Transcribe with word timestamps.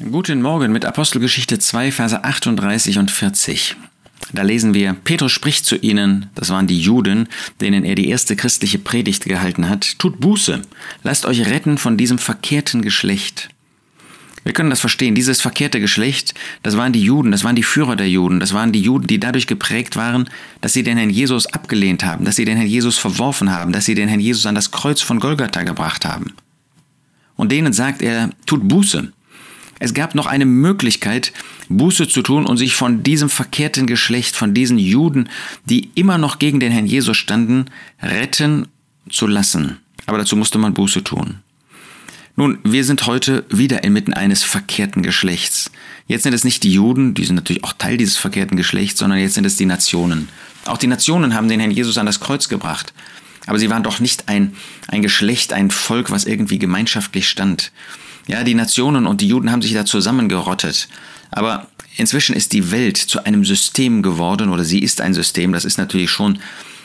Guten 0.00 0.42
Morgen 0.42 0.70
mit 0.70 0.84
Apostelgeschichte 0.84 1.58
2, 1.58 1.90
Verse 1.90 2.22
38 2.22 2.98
und 2.98 3.10
40. 3.10 3.74
Da 4.32 4.42
lesen 4.42 4.72
wir, 4.72 4.94
Petrus 4.94 5.32
spricht 5.32 5.66
zu 5.66 5.74
ihnen, 5.74 6.30
das 6.36 6.50
waren 6.50 6.68
die 6.68 6.80
Juden, 6.80 7.26
denen 7.60 7.84
er 7.84 7.96
die 7.96 8.08
erste 8.08 8.36
christliche 8.36 8.78
Predigt 8.78 9.24
gehalten 9.24 9.68
hat, 9.68 9.98
tut 9.98 10.20
Buße, 10.20 10.62
lasst 11.02 11.26
euch 11.26 11.46
retten 11.46 11.78
von 11.78 11.96
diesem 11.96 12.18
verkehrten 12.18 12.80
Geschlecht. 12.80 13.48
Wir 14.44 14.52
können 14.52 14.70
das 14.70 14.78
verstehen, 14.78 15.16
dieses 15.16 15.40
verkehrte 15.40 15.80
Geschlecht, 15.80 16.32
das 16.62 16.76
waren 16.76 16.92
die 16.92 17.02
Juden, 17.02 17.32
das 17.32 17.42
waren 17.42 17.56
die 17.56 17.64
Führer 17.64 17.96
der 17.96 18.08
Juden, 18.08 18.38
das 18.38 18.54
waren 18.54 18.70
die 18.70 18.82
Juden, 18.82 19.08
die 19.08 19.18
dadurch 19.18 19.48
geprägt 19.48 19.96
waren, 19.96 20.30
dass 20.60 20.74
sie 20.74 20.84
den 20.84 20.96
Herrn 20.96 21.10
Jesus 21.10 21.46
abgelehnt 21.46 22.04
haben, 22.04 22.24
dass 22.24 22.36
sie 22.36 22.44
den 22.44 22.56
Herrn 22.56 22.68
Jesus 22.68 22.98
verworfen 22.98 23.50
haben, 23.50 23.72
dass 23.72 23.86
sie 23.86 23.96
den 23.96 24.06
Herrn 24.06 24.20
Jesus 24.20 24.46
an 24.46 24.54
das 24.54 24.70
Kreuz 24.70 25.00
von 25.00 25.18
Golgatha 25.18 25.64
gebracht 25.64 26.04
haben. 26.04 26.34
Und 27.34 27.50
denen 27.50 27.72
sagt 27.72 28.00
er, 28.00 28.30
tut 28.46 28.68
Buße, 28.68 29.12
es 29.78 29.94
gab 29.94 30.14
noch 30.14 30.26
eine 30.26 30.46
Möglichkeit, 30.46 31.32
Buße 31.68 32.08
zu 32.08 32.22
tun 32.22 32.46
und 32.46 32.56
sich 32.56 32.74
von 32.74 33.02
diesem 33.02 33.28
verkehrten 33.28 33.86
Geschlecht, 33.86 34.34
von 34.34 34.54
diesen 34.54 34.78
Juden, 34.78 35.28
die 35.64 35.90
immer 35.94 36.18
noch 36.18 36.38
gegen 36.38 36.60
den 36.60 36.72
Herrn 36.72 36.86
Jesus 36.86 37.16
standen, 37.16 37.66
retten 38.02 38.66
zu 39.10 39.26
lassen. 39.26 39.78
Aber 40.06 40.18
dazu 40.18 40.36
musste 40.36 40.58
man 40.58 40.74
Buße 40.74 41.04
tun. 41.04 41.36
Nun, 42.34 42.58
wir 42.62 42.84
sind 42.84 43.06
heute 43.06 43.44
wieder 43.50 43.82
inmitten 43.82 44.14
eines 44.14 44.44
verkehrten 44.44 45.02
Geschlechts. 45.02 45.72
Jetzt 46.06 46.22
sind 46.22 46.32
es 46.34 46.44
nicht 46.44 46.62
die 46.62 46.72
Juden, 46.72 47.14
die 47.14 47.24
sind 47.24 47.34
natürlich 47.34 47.64
auch 47.64 47.72
Teil 47.72 47.96
dieses 47.96 48.16
verkehrten 48.16 48.56
Geschlechts, 48.56 49.00
sondern 49.00 49.18
jetzt 49.18 49.34
sind 49.34 49.44
es 49.44 49.56
die 49.56 49.66
Nationen. 49.66 50.28
Auch 50.64 50.78
die 50.78 50.86
Nationen 50.86 51.34
haben 51.34 51.48
den 51.48 51.58
Herrn 51.58 51.72
Jesus 51.72 51.98
an 51.98 52.06
das 52.06 52.20
Kreuz 52.20 52.48
gebracht. 52.48 52.92
Aber 53.46 53.58
sie 53.58 53.70
waren 53.70 53.82
doch 53.82 53.98
nicht 53.98 54.28
ein, 54.28 54.54
ein 54.86 55.02
Geschlecht, 55.02 55.52
ein 55.52 55.70
Volk, 55.70 56.10
was 56.10 56.24
irgendwie 56.24 56.58
gemeinschaftlich 56.58 57.28
stand. 57.28 57.72
Ja, 58.28 58.44
die 58.44 58.54
Nationen 58.54 59.06
und 59.06 59.22
die 59.22 59.28
Juden 59.28 59.50
haben 59.50 59.62
sich 59.62 59.72
da 59.72 59.84
zusammengerottet. 59.84 60.88
Aber 61.30 61.66
inzwischen 61.96 62.36
ist 62.36 62.52
die 62.52 62.70
Welt 62.70 62.98
zu 62.98 63.24
einem 63.24 63.44
System 63.44 64.02
geworden, 64.02 64.50
oder 64.50 64.64
sie 64.64 64.80
ist 64.80 65.00
ein 65.00 65.14
System, 65.14 65.52
das 65.52 65.64
ist 65.64 65.78
natürlich 65.78 66.10
schon 66.10 66.38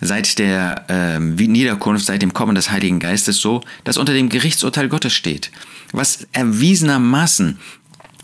seit 0.00 0.38
der 0.38 0.84
äh, 0.88 1.18
Niederkunft, 1.18 2.06
seit 2.06 2.22
dem 2.22 2.32
Kommen 2.32 2.54
des 2.54 2.70
Heiligen 2.70 3.00
Geistes 3.00 3.38
so, 3.38 3.62
dass 3.82 3.98
unter 3.98 4.12
dem 4.12 4.28
Gerichtsurteil 4.28 4.88
Gottes 4.88 5.12
steht. 5.12 5.50
Was 5.92 6.26
erwiesenermaßen 6.32 7.58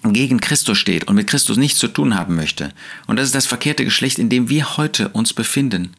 gegen 0.04 0.40
Christus 0.40 0.78
steht 0.78 1.04
und 1.08 1.16
mit 1.16 1.26
Christus 1.26 1.56
nichts 1.56 1.78
zu 1.78 1.88
tun 1.88 2.16
haben 2.16 2.36
möchte. 2.36 2.72
Und 3.06 3.18
das 3.18 3.26
ist 3.26 3.34
das 3.34 3.46
verkehrte 3.46 3.84
Geschlecht, 3.84 4.18
in 4.18 4.28
dem 4.28 4.48
wir 4.48 4.76
heute 4.76 5.08
uns 5.10 5.34
befinden 5.34 5.94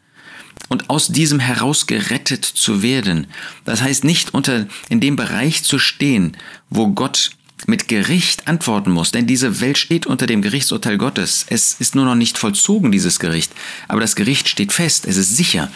und 0.68 0.90
aus 0.90 1.08
diesem 1.08 1.38
heraus 1.38 1.86
gerettet 1.86 2.44
zu 2.44 2.82
werden. 2.82 3.26
Das 3.64 3.82
heißt 3.82 4.04
nicht 4.04 4.34
unter 4.34 4.66
in 4.88 5.00
dem 5.00 5.16
Bereich 5.16 5.62
zu 5.64 5.78
stehen, 5.78 6.36
wo 6.70 6.88
Gott 6.88 7.32
mit 7.66 7.88
Gericht 7.88 8.48
antworten 8.48 8.90
muss, 8.90 9.12
denn 9.12 9.26
diese 9.26 9.60
Welt 9.60 9.78
steht 9.78 10.06
unter 10.06 10.26
dem 10.26 10.42
Gerichtsurteil 10.42 10.98
Gottes. 10.98 11.46
Es 11.48 11.74
ist 11.74 11.94
nur 11.94 12.04
noch 12.04 12.16
nicht 12.16 12.38
vollzogen, 12.38 12.90
dieses 12.90 13.20
Gericht, 13.20 13.52
aber 13.86 14.00
das 14.00 14.16
Gericht 14.16 14.48
steht 14.48 14.72
fest, 14.72 15.06
es 15.06 15.16
ist 15.16 15.36
sicher 15.36 15.70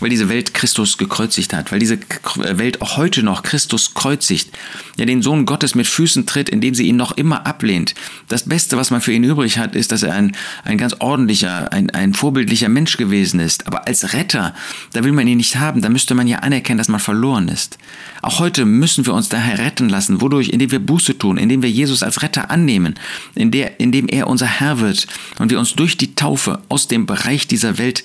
weil 0.00 0.10
diese 0.10 0.28
Welt 0.28 0.54
Christus 0.54 0.98
gekreuzigt 0.98 1.52
hat, 1.52 1.72
weil 1.72 1.78
diese 1.78 1.98
Welt 2.36 2.82
auch 2.82 2.96
heute 2.96 3.22
noch 3.22 3.42
Christus 3.42 3.94
kreuzigt, 3.94 4.50
der 4.98 5.06
den 5.06 5.22
Sohn 5.22 5.46
Gottes 5.46 5.74
mit 5.74 5.86
Füßen 5.86 6.26
tritt, 6.26 6.48
indem 6.48 6.74
sie 6.74 6.86
ihn 6.86 6.96
noch 6.96 7.12
immer 7.12 7.46
ablehnt. 7.46 7.94
Das 8.28 8.44
Beste, 8.44 8.76
was 8.76 8.90
man 8.90 9.00
für 9.00 9.12
ihn 9.12 9.24
übrig 9.24 9.58
hat, 9.58 9.74
ist, 9.74 9.92
dass 9.92 10.02
er 10.02 10.14
ein, 10.14 10.36
ein 10.64 10.78
ganz 10.78 10.94
ordentlicher, 10.98 11.72
ein, 11.72 11.90
ein 11.90 12.14
vorbildlicher 12.14 12.68
Mensch 12.68 12.96
gewesen 12.96 13.40
ist. 13.40 13.66
Aber 13.66 13.86
als 13.86 14.12
Retter, 14.12 14.54
da 14.92 15.04
will 15.04 15.12
man 15.12 15.28
ihn 15.28 15.38
nicht 15.38 15.56
haben, 15.56 15.80
da 15.80 15.88
müsste 15.88 16.14
man 16.14 16.26
ja 16.26 16.38
anerkennen, 16.38 16.78
dass 16.78 16.88
man 16.88 17.00
verloren 17.00 17.48
ist. 17.48 17.78
Auch 18.22 18.40
heute 18.40 18.64
müssen 18.64 19.06
wir 19.06 19.14
uns 19.14 19.28
daher 19.28 19.58
retten 19.58 19.88
lassen. 19.88 20.20
Wodurch? 20.20 20.48
Indem 20.48 20.70
wir 20.70 20.78
Buße 20.78 21.18
tun, 21.18 21.36
indem 21.36 21.62
wir 21.62 21.70
Jesus 21.70 22.02
als 22.02 22.22
Retter 22.22 22.50
annehmen, 22.50 22.94
indem 23.34 24.08
er 24.08 24.26
unser 24.26 24.46
Herr 24.46 24.80
wird 24.80 25.06
und 25.38 25.50
wir 25.50 25.58
uns 25.58 25.74
durch 25.74 25.96
die 25.96 26.14
Taufe 26.14 26.62
aus 26.68 26.88
dem 26.88 27.06
Bereich 27.06 27.46
dieser 27.46 27.78
Welt 27.78 28.02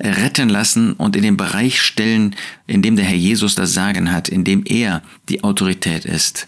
retten 0.00 0.48
lassen 0.48 0.92
und 0.92 1.16
in 1.16 1.22
den 1.24 1.36
Bereich 1.36 1.82
stellen, 1.82 2.36
in 2.66 2.82
dem 2.82 2.96
der 2.96 3.04
Herr 3.04 3.16
Jesus 3.16 3.54
das 3.54 3.74
Sagen 3.74 4.12
hat, 4.12 4.28
in 4.28 4.44
dem 4.44 4.64
er 4.64 5.02
die 5.28 5.42
Autorität 5.42 6.04
ist. 6.04 6.46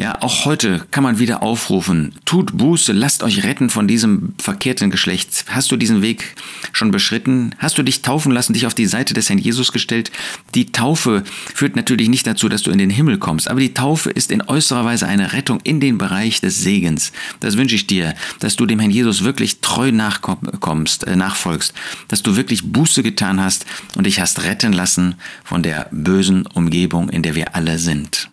Ja, 0.00 0.22
auch 0.22 0.46
heute 0.46 0.86
kann 0.90 1.04
man 1.04 1.18
wieder 1.18 1.42
aufrufen, 1.42 2.14
tut 2.24 2.56
Buße, 2.56 2.92
lasst 2.92 3.22
euch 3.22 3.44
retten 3.44 3.68
von 3.68 3.86
diesem 3.86 4.32
verkehrten 4.38 4.90
Geschlecht. 4.90 5.44
Hast 5.50 5.70
du 5.70 5.76
diesen 5.76 6.00
Weg 6.00 6.36
schon 6.72 6.90
beschritten? 6.90 7.54
Hast 7.58 7.76
du 7.76 7.82
dich 7.82 8.00
taufen 8.00 8.32
lassen, 8.32 8.54
dich 8.54 8.64
auf 8.64 8.72
die 8.72 8.86
Seite 8.86 9.12
des 9.12 9.28
Herrn 9.28 9.38
Jesus 9.38 9.72
gestellt? 9.72 10.10
Die 10.54 10.72
Taufe 10.72 11.22
führt 11.54 11.76
natürlich 11.76 12.08
nicht 12.08 12.26
dazu, 12.26 12.48
dass 12.48 12.62
du 12.62 12.70
in 12.70 12.78
den 12.78 12.88
Himmel 12.88 13.18
kommst, 13.18 13.46
aber 13.46 13.60
die 13.60 13.74
Taufe 13.74 14.08
ist 14.08 14.32
in 14.32 14.40
äußerer 14.40 14.86
Weise 14.86 15.06
eine 15.06 15.34
Rettung 15.34 15.60
in 15.64 15.80
den 15.80 15.98
Bereich 15.98 16.40
des 16.40 16.62
Segens. 16.62 17.12
Das 17.40 17.58
wünsche 17.58 17.74
ich 17.74 17.86
dir, 17.86 18.14
dass 18.38 18.56
du 18.56 18.64
dem 18.64 18.78
Herrn 18.78 18.90
Jesus 18.90 19.22
wirklich 19.22 19.60
treu 19.60 19.92
nachkommst, 19.92 21.06
äh, 21.06 21.14
nachfolgst, 21.14 21.74
dass 22.08 22.22
du 22.22 22.36
wirklich 22.36 22.72
Buße 22.72 23.02
getan 23.02 23.38
hast 23.38 23.66
und 23.98 24.06
dich 24.06 24.18
hast 24.18 24.44
retten 24.44 24.72
lassen 24.72 25.16
von 25.44 25.62
der 25.62 25.88
bösen 25.90 26.46
Umgebung, 26.46 27.10
in 27.10 27.22
der 27.22 27.34
wir 27.34 27.54
alle 27.54 27.78
sind. 27.78 28.29